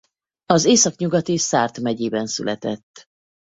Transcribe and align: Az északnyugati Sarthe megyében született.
Az 0.45 0.65
északnyugati 0.65 1.37
Sarthe 1.37 1.81
megyében 1.81 2.27
született. 2.27 3.05